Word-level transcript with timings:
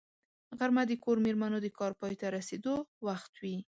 غرمه 0.57 0.83
د 0.87 0.91
کور 1.03 1.17
مېرمنو 1.25 1.57
د 1.61 1.67
کار 1.77 1.91
پای 1.99 2.13
ته 2.21 2.25
رسېدو 2.37 2.75
وخت 3.07 3.31
وي 3.41 3.57